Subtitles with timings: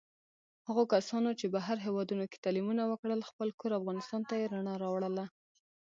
[0.67, 5.25] هغو کسانو چې بهر هېوادونوکې تعلیمونه وکړل، خپل کور افغانستان ته یې رڼا راوړله.